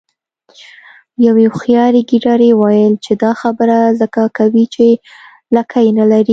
[1.27, 4.85] یوې هوښیارې ګیدړې وویل چې دا خبره ځکه کوې چې
[5.55, 6.29] لکۍ نلرې.